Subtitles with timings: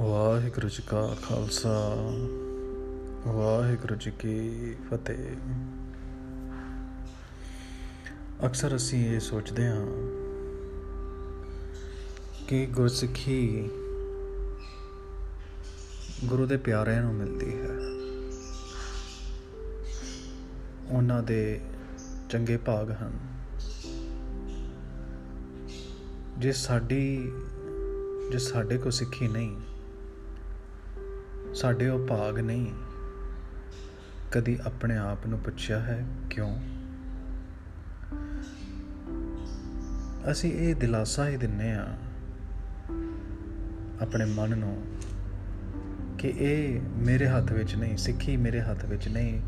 [0.00, 1.94] ਵਾਹਿਗੁਰੂ ਜੀ ਕਾ ਖਾਲਸਾ,
[3.26, 5.36] ਵਾਹਿਗੁਰੂ ਜੀ ਕੀ ਫਤਿਹ।
[8.46, 9.86] ਅਕਸਰ ਅਸੀਂ ਇਹ ਸੋਚਦੇ ਹਾਂ
[12.48, 13.70] ਕਿ ਗੁਰਸਿੱਖੀ
[16.24, 17.78] ਗੁਰੂ ਦੇ ਪਿਆਰਿਆਂ ਨੂੰ ਮਿਲਦੀ ਹੈ।
[20.96, 21.60] ਉਹਨਾਂ ਦੇ
[22.30, 23.18] ਚੰਗੇ ਭਾਗ ਹਨ।
[26.38, 27.32] ਜੇ ਸਾਡੀ,
[28.32, 29.60] ਜੇ ਸਾਡੇ ਕੋ ਸਿੱਖੀ ਨਹੀਂ
[31.56, 32.72] ਸਾਡੇ ਉਹ ਭਾਗ ਨਹੀਂ।
[34.32, 36.58] ਕਦੀ ਆਪਣੇ ਆਪ ਨੂੰ ਪੁੱਛਿਆ ਹੈ, ਕਿਉਂ?
[40.32, 41.86] ਅਸੀਂ ਇਹ ਦਿਲਾਸਾ ਹੀ ਦਿੰਨੇ ਆ
[44.02, 44.84] ਆਪਣੇ ਮਨ ਨੂੰ
[46.18, 49.42] ਕਿ ਇਹ ਮੇਰੇ ਹੱਥ ਵਿੱਚ ਨਹੀਂ, ਸਿੱਖੀ ਮੇਰੇ ਹੱਥ ਵਿੱਚ ਨਹੀਂ।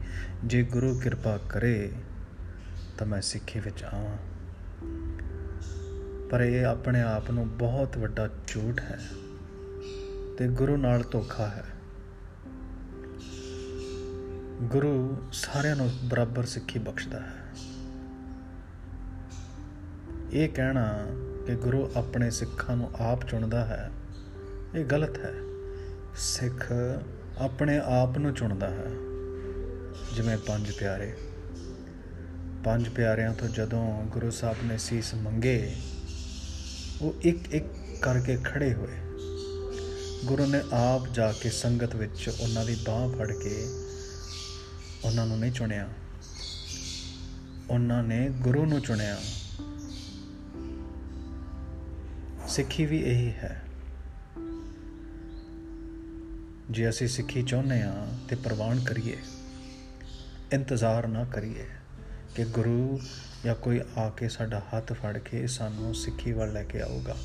[0.44, 1.92] ਜੇ ਗੁਰੂ ਕਿਰਪਾ ਕਰੇ
[2.98, 4.16] ਤਾਂ ਮੈਂ ਸਿੱਖੀ ਵਿੱਚ ਆਵਾਂ।
[6.30, 9.00] ਪਰ ਇਹ ਆਪਣੇ ਆਪ ਨੂੰ ਬਹੁਤ ਵੱਡਾ ਝੂਠ ਹੈ
[10.38, 11.64] ਤੇ ਗੁਰੂ ਨਾਲ ਧੋਖਾ ਹੈ।
[14.62, 17.52] ਗੁਰੂ ਸਾਰਿਆਂ ਨੂੰ ਬਰਾਬਰ ਸਿੱਖੀ ਬਖਸ਼ਦਾ ਹੈ।
[20.32, 20.98] ਇਹ ਕਹਿਣਾ
[21.46, 23.90] ਕਿ ਗੁਰੂ ਆਪਣੇ ਸਿੱਖਾਂ ਨੂੰ ਆਪ ਚੁਣਦਾ ਹੈ,
[24.74, 25.34] ਇਹ ਗਲਤ ਹੈ।
[26.16, 26.72] ਸਿੱਖ
[27.38, 28.90] ਆਪਣੇ ਆਪ ਨੂੰ ਚੁਣਦਾ ਹੈ।
[30.16, 31.16] ਜਿਵੇਂ ਪੰਜ ਪਿਆਰੇ।
[32.64, 35.76] ਪੰਜ ਪਿਆਰਿਆਂ ਤੋਂ ਜਦੋਂ ਗੁਰੂ ਸਾਹਿਬ ਨੇ ਸੀਸ ਮੰਗੇ,
[37.02, 37.66] ਉਹ ਇੱਕ ਇੱਕ
[38.02, 38.94] ਕਰਕੇ ਖੜੇ ਹੋਏ।
[40.24, 43.68] ਗੁਰੂ ਨੇ ਆਪ ਜਾ ਕੇ ਸੰਗਤ ਵਿੱਚ ਉਹਨਾਂ ਦੀ ਬਾਹ ਫੜ ਕੇ
[45.04, 45.88] ਉਹਨਾਂ ਨੂੰ ਨਹੀਂ ਚੁਣਿਆ।
[47.70, 49.20] ਉਹਨਾਂ ਨੇ ਗੁਰੂ ਨੂੰ ਚੁਣਿਆ।
[52.48, 53.62] ਸਿੱਖੀ ਵੀ ਇਹੀ ਹੈ।
[56.70, 59.16] ਜੇ ਅਸੀਂ ਸਿੱਖੀ ਚਾਹੁੰਦੇ ਆ ਤੇ ਪ੍ਰਵਾਨ ਕਰੀਏ,
[60.52, 61.66] ਇੰਤਜ਼ਾਰ ਨਾ ਕਰੀਏ
[62.34, 63.00] ਕਿ ਗੁਰੂ
[63.44, 67.16] ਜਾਂ ਕੋਈ ਆ ਕੇ ਸਾਡਾ ਹੱਥ ਫੜ ਕੇ ਸਾਨੂੰ ਸਿੱਖੀ ਵੱਲ ਲੈ ਕੇ ਆਊਗਾ।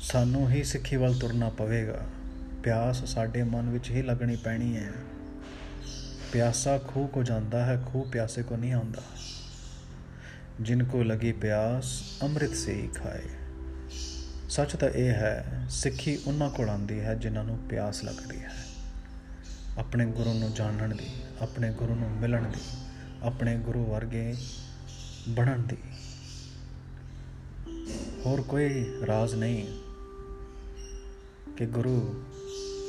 [0.00, 2.00] ਸਾਨੂੰ ਹੀ ਸਿੱਖੀ ਵੱਲ ਤੁਰਨਾ ਪਵੇਗਾ।
[2.64, 4.92] ਪਿਆਸ ਸਾਡੇ ਮਨ ਵਿੱਚ ਹੀ ਲੱਗਣੀ ਪੈਣੀ ਹੈ।
[6.31, 9.01] प्यासा खू को जाता है खू प्यासे को नहीं आता
[10.61, 11.91] जिनको लगी प्यास
[12.23, 13.29] ਅੰਮ੍ਰਿਤ ਸੇ ਹੀ ਖਾਏ
[14.49, 18.51] ਸੱਚ ਤਾਂ ਇਹ ਹੈ ਸਿੱਖੀ ਉਹਨਾਂ ਕੋਲ ਆਉਂਦੀ ਹੈ ਜਿਨ੍ਹਾਂ ਨੂੰ ਪਿਆਸ ਲੱਗਦੀ ਹੈ
[19.77, 21.09] ਆਪਣੇ ਗੁਰੂ ਨੂੰ ਜਾਣਨ ਦੀ
[21.41, 22.61] ਆਪਣੇ ਗੁਰੂ ਨੂੰ ਮਿਲਣ ਦੀ
[23.23, 24.35] ਆਪਣੇ ਗੁਰੂ ਵਰਗੇ
[25.29, 25.77] ਬਣਨ ਦੀ
[28.25, 29.65] ਹੋਰ ਕੋਈ ਰਾਜ਼ ਨਹੀਂ
[31.57, 32.23] ਕਿ ਗੁਰੂ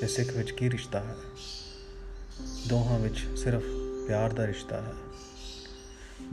[0.01, 1.15] ਤੇ ਸਿੱਖ ਵਿੱਚ ਕੀ ਰਿਸ਼ਤਾ ਹੈ
[2.68, 3.64] ਦੋਹਾਂ ਵਿੱਚ ਸਿਰਫ
[4.08, 4.94] ਪਿਆਰ ਦਾ ਰਿਸ਼ਤਾ ਹੈ।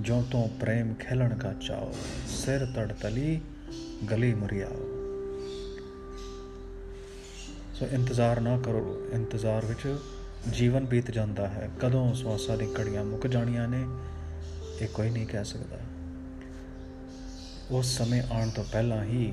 [0.01, 1.95] ਜੋ ਤੋਂ ਪ੍ਰੇਮ ਖੇਲਣ ਦਾ ਚਾਓ
[2.29, 3.41] ਸਿਰ ਤੜ ਤਲੀ
[4.11, 4.93] ਗਲੀ ਮੁਰਿਆਓ।
[7.75, 9.99] ਸੋ ਇੰਤਜ਼ਾਰ ਨਾ ਕਰੋ, ਇੰਤਜ਼ਾਰ ਵਿੱਚ
[10.53, 13.87] ਜੀਵਨ ਬੀਤ ਜਾਂਦਾ ਹੈ। ਕਦੋਂ ਸਵਾਸਾਂ ਦੀ ਘੜੀਆਂ ਮੁੱਕ ਜਾਣੀਆਂ ਨੇ,
[14.81, 15.77] ਇਹ ਕੋਈ ਨਹੀਂ ਕਹਿ ਸਕਦਾ।
[17.71, 19.33] ਉਸ ਸਮੇਂ ਆਉਣ ਤੋਂ ਪਹਿਲਾਂ ਹੀ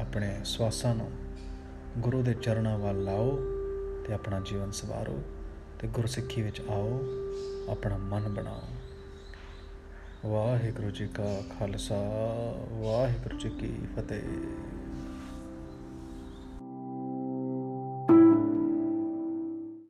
[0.00, 1.10] ਆਪਣੇ ਸਵਾਸਾਂ ਨੂੰ
[1.98, 3.38] ਗੁਰੂ ਦੇ ਚਰਨਾਂ ਵੱਲ ਲਾਓ
[4.06, 5.22] ਤੇ ਆਪਣਾ ਜੀਵਨ ਸਵਾਰੋ।
[5.78, 7.04] ਤੇ ਗੁਰਸਿੱਖੀ ਵਿੱਚ ਆਓ,
[7.70, 8.62] ਆਪਣਾ ਮਨ ਬਣਾਓ।
[10.26, 11.96] ਵਾਹਿਗੁਰੂ ਜੀ ਕਾ ਖਾਲਸਾ,
[12.70, 14.22] ਵਾਹਿਗੁਰੂ ਜੀ ਕੀ ਫਤਿਹ।